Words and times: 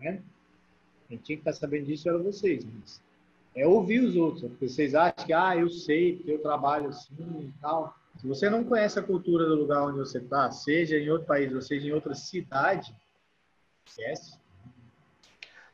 vendo? 0.00 0.22
Quem 1.08 1.18
tinha 1.18 1.36
que 1.36 1.42
estar 1.42 1.52
sabendo 1.52 1.86
disso 1.86 2.08
eram 2.08 2.22
vocês. 2.22 2.64
Mas 2.64 3.02
é 3.54 3.66
ouvir 3.66 4.00
os 4.00 4.16
outros. 4.16 4.42
Porque 4.42 4.68
vocês 4.68 4.94
acham 4.94 5.26
que, 5.26 5.32
ah, 5.32 5.56
eu 5.56 5.68
sei, 5.68 6.16
porque 6.16 6.32
eu 6.32 6.42
trabalho 6.42 6.88
assim 6.88 7.14
e 7.18 7.52
tal. 7.60 7.94
Se 8.16 8.26
você 8.26 8.50
não 8.50 8.64
conhece 8.64 8.98
a 8.98 9.02
cultura 9.02 9.46
do 9.46 9.54
lugar 9.54 9.82
onde 9.82 9.98
você 9.98 10.18
está, 10.18 10.50
seja 10.50 10.96
em 10.96 11.08
outro 11.08 11.26
país 11.26 11.54
ou 11.54 11.62
seja 11.62 11.88
em 11.88 11.92
outra 11.92 12.14
cidade, 12.14 12.94
esquece. 13.86 14.38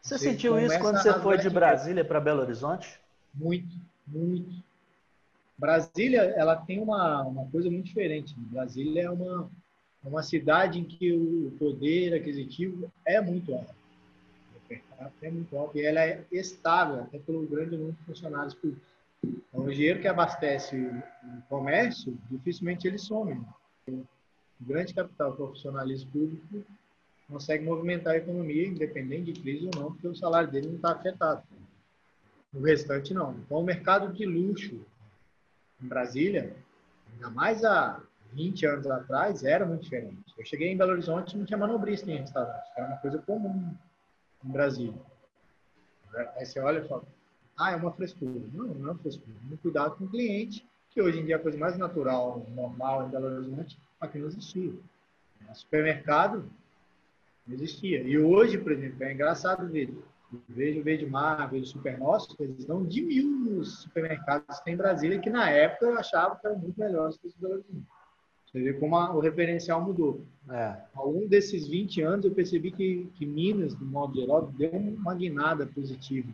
Você, 0.01 0.17
você 0.17 0.19
sentiu 0.19 0.59
isso 0.59 0.79
quando 0.79 1.03
você 1.03 1.13
foi 1.21 1.39
de 1.39 1.51
Brasília 1.51 2.05
para 2.05 2.21
Belo 2.21 2.43
Horizonte? 2.43 3.01
Muito, 3.35 3.75
muito. 4.07 4.65
Brasília, 5.59 6.21
ela 6.37 6.55
tem 6.55 6.81
uma, 6.81 7.23
uma 7.23 7.47
coisa 7.51 7.71
muito 7.71 7.87
diferente. 7.87 8.35
Brasília 8.37 9.05
é 9.05 9.11
uma, 9.11 9.51
uma 10.05 10.23
cidade 10.23 10.79
em 10.79 10.85
que 10.85 11.13
o 11.13 11.51
poder 11.59 12.15
aquisitivo 12.15 12.93
é 13.05 13.21
muito 13.21 13.55
alto. 13.55 13.75
É 15.23 15.30
muito 15.30 15.56
alto 15.56 15.77
e 15.79 15.84
ela 15.84 16.01
é 16.01 16.25
estável, 16.33 17.02
até 17.02 17.19
pelo 17.19 17.47
grande 17.47 17.77
número 17.77 17.93
de 17.93 18.05
funcionários 18.05 18.55
públicos. 18.55 18.89
Então, 19.23 19.65
o 19.65 19.70
dinheiro 19.70 20.01
que 20.01 20.09
abastece 20.09 20.77
o 20.77 21.42
comércio, 21.48 22.16
dificilmente 22.30 22.87
ele 22.87 22.98
some. 22.98 23.45
O 23.89 24.05
grande 24.61 24.95
capital 24.95 25.34
profissionalismo 25.34 26.11
público 26.11 26.65
consegue 27.29 27.65
movimentar 27.65 28.15
a 28.15 28.19
economia, 28.19 28.66
independente 28.66 29.33
de 29.33 29.41
crise 29.41 29.69
ou 29.75 29.80
não, 29.80 29.92
porque 29.92 30.09
o 30.09 30.15
salário 30.15 30.51
dele 30.51 30.69
não 30.69 30.77
está 30.77 30.92
afetado. 30.92 31.42
O 32.55 32.61
restante 32.61 33.12
não. 33.12 33.34
Então, 33.34 33.59
o 33.59 33.64
mercado 33.64 34.12
de 34.12 34.25
luxo 34.25 34.80
em 35.83 35.87
Brasília, 35.87 36.56
ainda 37.12 37.30
mais 37.30 37.64
há 37.64 38.01
20 38.33 38.67
anos 38.67 38.87
atrás, 38.87 39.45
era 39.45 39.67
muito 39.67 39.83
diferente. 39.83 40.33
Eu 40.39 40.45
cheguei 40.45 40.69
em 40.69 40.77
Belo 40.77 40.92
Horizonte 40.92 41.34
e 41.34 41.39
não 41.39 41.45
tinha 41.45 41.59
manobrista 41.59 42.11
em 42.11 42.19
restaurante. 42.19 42.67
Era 42.77 42.87
uma 42.87 42.97
coisa 42.98 43.19
comum 43.19 43.75
em 44.45 44.51
Brasília. 44.51 45.01
Aí 46.37 46.47
você 46.47 46.61
olha 46.61 46.79
e 46.79 46.89
fala, 46.89 47.05
ah, 47.56 47.73
é 47.73 47.77
uma 47.77 47.92
frescura. 47.92 48.41
Não, 48.53 48.67
não 48.67 48.89
é 48.89 48.93
uma 48.93 48.98
frescura. 48.98 49.37
Muito 49.43 49.61
cuidado 49.61 49.97
com 49.97 50.05
o 50.05 50.09
cliente, 50.09 50.67
que 50.91 51.03
hoje 51.03 51.20
em 51.20 51.25
dia 51.25 51.34
é 51.34 51.39
a 51.39 51.43
coisa 51.43 51.59
mais 51.59 51.77
natural, 51.77 52.47
normal 52.55 53.06
em 53.06 53.11
Belo 53.11 53.27
Horizonte, 53.27 53.78
aqui 54.01 54.19
não 54.19 54.28
existia. 54.28 54.73
No 55.48 55.55
supermercado 55.55 56.51
não 57.47 57.55
existia. 57.55 58.03
E 58.03 58.19
hoje, 58.19 58.59
por 58.59 58.73
exemplo, 58.73 59.03
é 59.05 59.12
engraçado 59.12 59.69
ver. 59.69 59.95
Vejo 60.48 60.83
Verde 60.83 61.06
Mar, 61.06 61.48
vejo 61.50 61.67
Super 61.67 61.98
Nosso, 61.98 62.34
eles 62.41 62.65
dão 62.65 62.84
de 62.84 63.00
mil 63.00 63.28
nos 63.28 63.83
supermercados 63.83 64.59
que 64.59 64.65
tem 64.65 64.75
em 64.75 64.77
Brasília, 64.77 65.21
que 65.21 65.31
na 65.31 65.48
época 65.48 65.87
eu 65.87 65.98
achava 65.98 66.37
que 66.37 66.47
eram 66.47 66.59
muito 66.59 66.78
melhores 66.78 67.17
que 67.17 67.28
os 67.28 67.34
Belo 67.37 67.55
Horizonte. 67.55 67.87
Você 68.47 68.62
vê 68.62 68.72
como 68.75 68.97
a, 68.97 69.14
o 69.14 69.20
referencial 69.20 69.83
mudou. 69.83 70.25
É. 70.48 70.77
Ao 70.94 71.11
longo 71.11 71.28
desses 71.28 71.66
20 71.66 72.02
anos, 72.02 72.25
eu 72.25 72.30
percebi 72.30 72.70
que, 72.70 73.08
que 73.14 73.27
Minas, 73.27 73.75
do 73.75 73.84
modo 73.84 74.14
geral, 74.14 74.53
deu 74.56 74.70
uma 74.70 75.14
guinada 75.14 75.66
positiva 75.66 76.28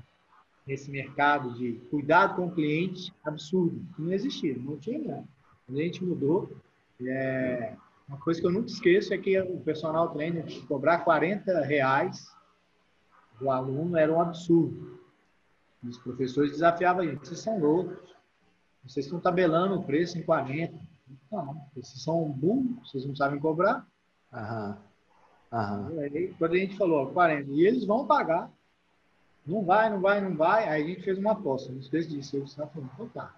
nesse 0.67 0.91
mercado 0.91 1.55
de 1.55 1.73
cuidado 1.91 2.37
com 2.37 2.47
o 2.47 2.53
cliente 2.53 3.13
absurdo, 3.25 3.85
que 3.97 4.03
não 4.03 4.13
existia, 4.13 4.57
não 4.57 4.77
tinha 4.77 4.99
nada. 4.99 5.25
A 5.69 5.73
gente 5.73 6.05
mudou. 6.05 6.51
É, 7.01 7.75
uma 8.09 8.19
coisa 8.19 8.41
que 8.41 8.47
eu 8.47 8.53
nunca 8.53 8.67
esqueço 8.67 9.13
é 9.13 9.19
que 9.19 9.41
o 9.41 9.59
personal 9.61 10.11
trainer 10.11 10.45
cobrar 10.67 10.99
40 10.99 11.61
reais 11.63 12.31
do 13.41 13.51
aluno 13.51 13.97
era 13.97 14.13
um 14.13 14.21
absurdo. 14.21 15.01
Os 15.83 15.99
professores 15.99 16.53
desafiavam 16.53 17.03
a 17.03 17.07
gente, 17.07 17.27
vocês 17.27 17.41
são 17.41 17.59
loucos, 17.59 18.15
vocês 18.85 19.07
estão 19.07 19.19
tabelando 19.19 19.75
o 19.75 19.83
preço 19.83 20.17
em 20.17 20.23
40. 20.23 20.79
Não, 21.31 21.67
vocês 21.75 22.03
são 22.03 22.31
burros, 22.31 22.91
vocês 22.91 23.07
não 23.07 23.15
sabem 23.15 23.41
cobrar. 23.41 23.87
Aham. 24.33 24.79
Aham. 25.53 25.99
Aí, 26.01 26.35
quando 26.39 26.55
a 26.55 26.59
gente 26.59 26.77
falou 26.77 27.13
40, 27.13 27.51
e 27.51 27.67
eles 27.67 27.85
vão 27.85 28.07
pagar, 28.07 28.51
não 29.47 29.65
vai, 29.65 29.91
não 29.91 30.01
vai, 30.01 30.21
não 30.21 30.37
vai. 30.37 30.69
Aí 30.69 30.83
a 30.83 30.87
gente 30.87 31.03
fez 31.03 31.19
uma 31.19 31.33
aposta, 31.33 31.73
não 31.73 31.83
fez 31.83 32.09
disso. 32.09 32.37
Eu 32.37 32.45
estava 32.45 32.71
falando, 32.71 32.91
então 32.95 33.09
tá. 33.09 33.35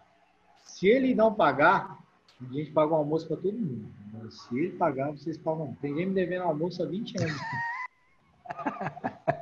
Se 0.64 0.86
ele 0.86 1.14
não 1.14 1.34
pagar, 1.34 1.98
a 2.40 2.52
gente 2.52 2.70
paga 2.70 2.92
o 2.92 2.96
um 2.96 2.98
almoço 2.98 3.26
para 3.26 3.36
todo 3.36 3.56
mundo. 3.56 3.88
Mas 4.12 4.40
se 4.42 4.58
ele 4.58 4.76
pagar, 4.76 5.10
vocês 5.10 5.36
pagam. 5.36 5.74
Tem 5.80 5.94
gente 5.94 6.08
me 6.08 6.14
devendo 6.14 6.42
almoço 6.42 6.82
há 6.82 6.86
20 6.86 7.16
anos. 7.20 7.40